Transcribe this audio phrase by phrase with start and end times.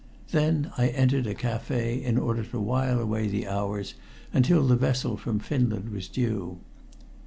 [0.31, 3.93] Then I entered a café in order to while away the hours
[4.33, 6.57] until the vessel from Finland was due.